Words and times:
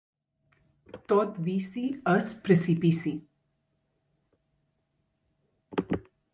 Tot 1.11 1.35
vici 1.49 1.83
és 2.15 2.31
precipici. 2.49 3.13